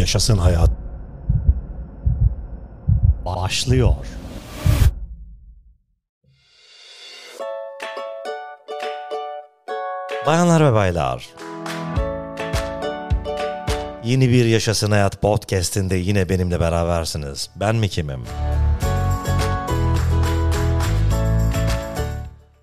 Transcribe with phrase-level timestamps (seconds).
[0.00, 0.70] Yaşasın hayat.
[3.24, 3.94] Başlıyor.
[10.26, 11.28] Bayanlar ve baylar.
[14.04, 17.50] Yeni bir Yaşasın Hayat podcast'inde yine benimle berabersiniz.
[17.56, 18.24] Ben mi kimim?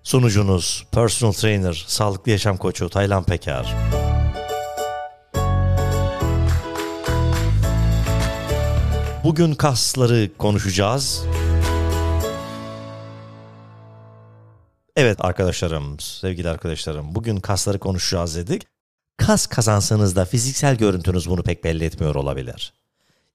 [0.02, 3.74] Sunucunuz, personal trainer, sağlıklı yaşam koçu Taylan Peker.
[9.28, 11.24] Bugün kasları konuşacağız.
[14.96, 18.62] Evet arkadaşlarım, sevgili arkadaşlarım, bugün kasları konuşacağız dedik.
[19.16, 22.72] Kas kazansanız da fiziksel görüntünüz bunu pek belli etmiyor olabilir.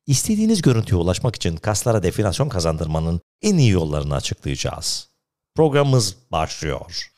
[0.07, 5.07] İstediğiniz görüntüye ulaşmak için kaslara definasyon kazandırmanın en iyi yollarını açıklayacağız.
[5.55, 7.09] Programımız başlıyor.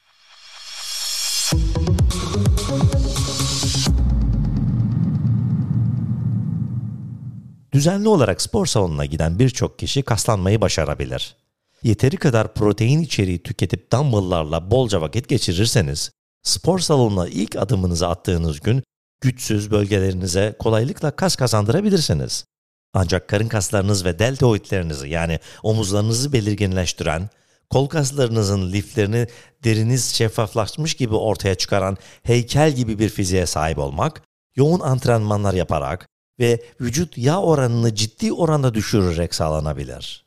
[7.76, 11.36] Düzenli olarak spor salonuna giden birçok kişi kaslanmayı başarabilir.
[11.84, 16.12] Yeteri kadar protein içeriği tüketip dumbbell'larla bolca vakit geçirirseniz,
[16.44, 18.84] spor salonuna ilk adımınızı attığınız gün
[19.22, 22.46] güçsüz bölgelerinize kolaylıkla kas kazandırabilirsiniz.
[22.94, 27.30] Ancak karın kaslarınız ve deltoidlerinizi yani omuzlarınızı belirginleştiren,
[27.70, 29.28] kol kaslarınızın liflerini
[29.64, 34.22] deriniz şeffaflaşmış gibi ortaya çıkaran heykel gibi bir fiziğe sahip olmak,
[34.56, 36.08] yoğun antrenmanlar yaparak
[36.40, 40.26] ve vücut yağ oranını ciddi oranda düşürerek sağlanabilir.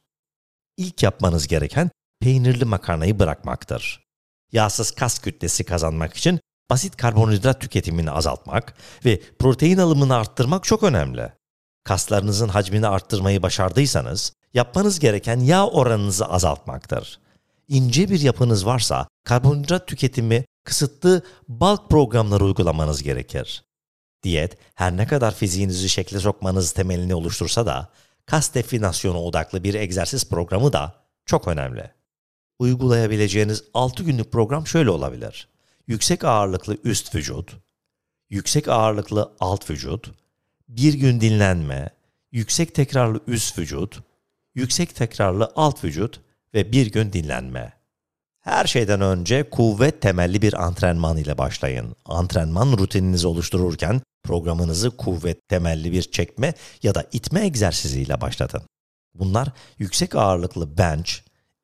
[0.77, 4.09] İlk yapmanız gereken peynirli makarnayı bırakmaktır.
[4.53, 11.33] Yağsız kas kütlesi kazanmak için basit karbonhidrat tüketimini azaltmak ve protein alımını arttırmak çok önemli.
[11.85, 17.19] Kaslarınızın hacmini arttırmayı başardıysanız, yapmanız gereken yağ oranınızı azaltmaktır.
[17.69, 23.65] İnce bir yapınız varsa karbonhidrat tüketimi kısıtlı bulk programları uygulamanız gerekir.
[24.23, 27.89] Diyet her ne kadar fiziğinizi şekle sokmanız temelini oluştursa da
[28.27, 30.95] kas definasyonu odaklı bir egzersiz programı da
[31.27, 31.91] çok önemli.
[32.59, 35.49] Uygulayabileceğiniz 6 günlük program şöyle olabilir.
[35.87, 37.57] Yüksek ağırlıklı üst vücut,
[38.31, 40.11] yüksek ağırlıklı alt vücut,
[40.69, 41.91] bir gün dinlenme,
[42.33, 43.99] yüksek tekrarlı üst vücut,
[44.55, 46.21] yüksek tekrarlı alt vücut
[46.55, 47.78] ve bir gün dinlenme.
[48.49, 51.97] Her şeyden önce kuvvet temelli bir antrenman ile başlayın.
[52.05, 58.63] Antrenman rutininizi oluştururken programınızı kuvvet temelli bir çekme ya da itme egzersiziyle başlatın.
[59.15, 59.49] Bunlar
[59.79, 61.13] yüksek ağırlıklı bench,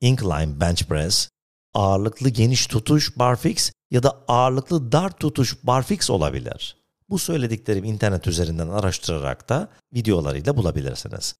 [0.00, 1.28] incline bench press,
[1.74, 6.76] ağırlıklı geniş tutuş barfix ya da ağırlıklı dar tutuş barfix olabilir.
[7.08, 11.34] Bu söylediklerim internet üzerinden araştırarak da videolarıyla bulabilirsiniz.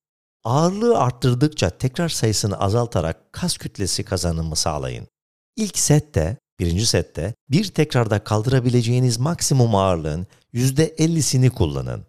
[0.44, 5.09] Ağırlığı arttırdıkça tekrar sayısını azaltarak kas kütlesi kazanımı sağlayın.
[5.56, 12.06] İlk sette, birinci sette bir tekrarda kaldırabileceğiniz maksimum ağırlığın %50'sini kullanın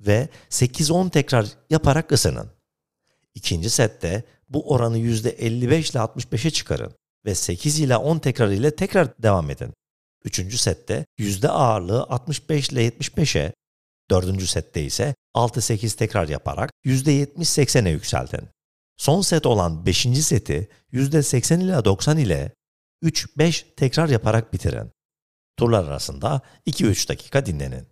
[0.00, 2.50] ve 8-10 tekrar yaparak ısının.
[3.34, 6.92] İkinci sette bu oranı %55 ile 65'e çıkarın
[7.24, 9.72] ve 8 ile 10 tekrar ile tekrar devam edin.
[10.24, 13.52] Üçüncü sette yüzde ağırlığı 65 ile 75'e,
[14.10, 18.48] dördüncü sette ise 6-8 tekrar yaparak %70-80'e yükseltin.
[18.96, 20.02] Son set olan 5.
[20.22, 22.55] seti %80 ile 90 ile
[23.02, 24.90] 3-5 tekrar yaparak bitirin.
[25.56, 27.86] Turlar arasında 2-3 dakika dinlenin.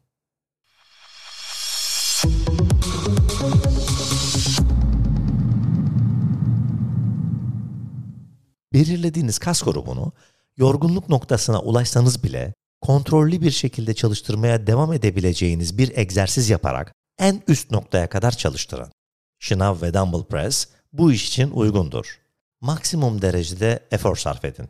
[8.72, 10.12] Belirlediğiniz kas grubunu
[10.56, 17.70] yorgunluk noktasına ulaşsanız bile kontrollü bir şekilde çalıştırmaya devam edebileceğiniz bir egzersiz yaparak en üst
[17.70, 18.92] noktaya kadar çalıştırın.
[19.38, 22.20] Şınav ve dumbbell press bu iş için uygundur.
[22.60, 24.68] Maksimum derecede efor sarf edin.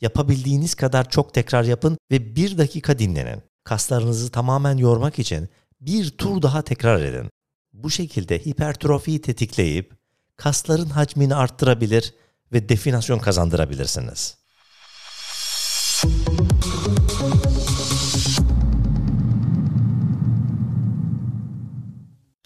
[0.00, 3.42] Yapabildiğiniz kadar çok tekrar yapın ve bir dakika dinlenin.
[3.64, 5.48] Kaslarınızı tamamen yormak için
[5.80, 7.30] bir tur daha tekrar edin.
[7.72, 9.92] Bu şekilde hipertrofiyi tetikleyip
[10.36, 12.14] kasların hacmini arttırabilir
[12.52, 14.36] ve definasyon kazandırabilirsiniz.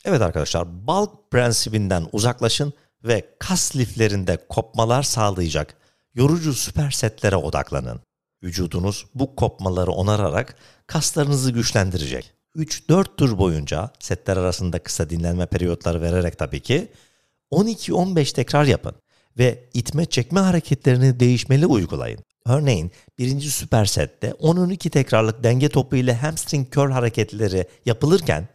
[0.05, 2.73] Evet arkadaşlar, bulk prensibinden uzaklaşın
[3.05, 5.84] ve kas liflerinde kopmalar sağlayacak
[6.15, 8.01] yorucu süper setlere odaklanın.
[8.43, 10.57] Vücudunuz bu kopmaları onararak
[10.87, 12.33] kaslarınızı güçlendirecek.
[12.57, 16.93] 3-4 tur boyunca setler arasında kısa dinlenme periyotları vererek tabii ki
[17.53, 18.95] 12-15 tekrar yapın
[19.39, 22.21] ve itme çekme hareketlerini değişmeli uygulayın.
[22.47, 28.49] Örneğin birinci süper sette 10-12 tekrarlık denge topu ile hamstring curl hareketleri yapılırken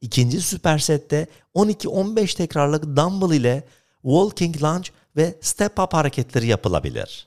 [0.00, 3.64] ikinci süper sette 12-15 tekrarlık dumbbell ile
[4.02, 7.26] walking lunge ve step up hareketleri yapılabilir.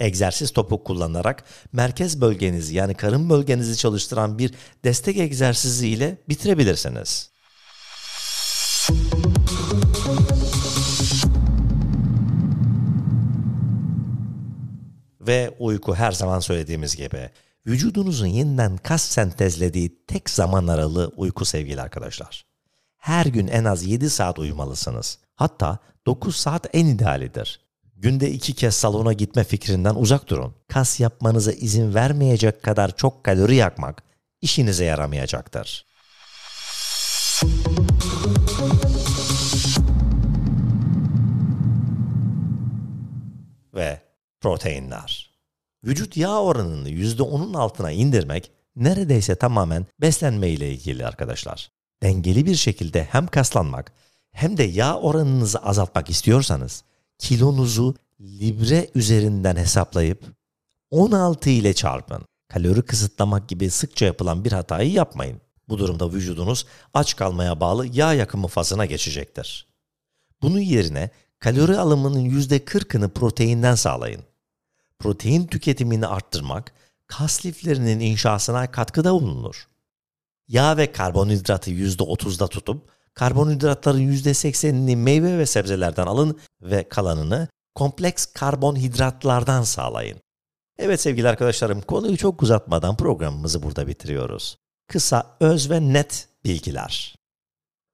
[0.00, 4.54] Egzersiz topu kullanarak merkez bölgenizi yani karın bölgenizi çalıştıran bir
[4.84, 7.30] destek egzersizi ile bitirebilirsiniz.
[15.20, 17.30] Ve uyku her zaman söylediğimiz gibi
[17.66, 22.46] vücudunuzun yeniden kas sentezlediği tek zaman aralığı uyku sevgili arkadaşlar.
[22.96, 25.18] Her gün en az 7 saat uyumalısınız.
[25.36, 27.60] Hatta 9 saat en idealidir.
[27.96, 30.54] Günde iki kez salona gitme fikrinden uzak durun.
[30.68, 34.02] Kas yapmanıza izin vermeyecek kadar çok kalori yakmak
[34.42, 35.86] işinize yaramayacaktır.
[43.74, 44.00] Ve
[44.40, 45.34] proteinler.
[45.84, 51.70] Vücut yağ oranını %10'un altına indirmek neredeyse tamamen beslenme ile ilgili arkadaşlar.
[52.02, 53.92] Dengeli bir şekilde hem kaslanmak
[54.34, 56.84] hem de yağ oranınızı azaltmak istiyorsanız
[57.18, 60.24] kilonuzu libre üzerinden hesaplayıp
[60.90, 62.24] 16 ile çarpın.
[62.48, 65.40] Kalori kısıtlamak gibi sıkça yapılan bir hatayı yapmayın.
[65.68, 69.68] Bu durumda vücudunuz aç kalmaya bağlı yağ yakımı fazına geçecektir.
[70.42, 74.22] Bunun yerine kalori alımının %40'ını proteinden sağlayın.
[74.98, 76.72] Protein tüketimini arttırmak
[77.06, 79.68] kas liflerinin inşasına katkıda bulunur.
[80.48, 89.62] Yağ ve karbonhidratı %30'da tutup karbonhidratların %80'ini meyve ve sebzelerden alın ve kalanını kompleks karbonhidratlardan
[89.62, 90.20] sağlayın.
[90.78, 94.58] Evet sevgili arkadaşlarım konuyu çok uzatmadan programımızı burada bitiriyoruz.
[94.88, 97.14] Kısa, öz ve net bilgiler.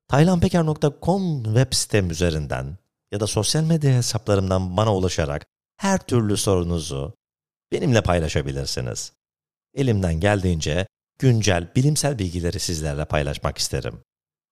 [0.08, 2.78] taylanpeker.com web sitem üzerinden
[3.12, 5.46] ya da sosyal medya hesaplarımdan bana ulaşarak
[5.76, 7.14] her türlü sorunuzu
[7.73, 9.12] benimle paylaşabilirsiniz.
[9.75, 10.87] Elimden geldiğince
[11.19, 14.00] güncel bilimsel bilgileri sizlerle paylaşmak isterim.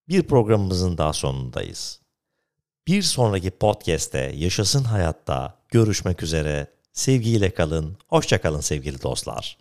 [0.09, 2.01] Bir programımızın daha sonundayız.
[2.87, 6.67] Bir sonraki podcast'te Yaşasın Hayatta görüşmek üzere.
[6.93, 9.59] Sevgiyle kalın, hoşça kalın sevgili dostlar.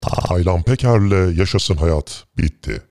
[0.00, 2.82] Taylan Peker'le Yaşasın Hayat bitti.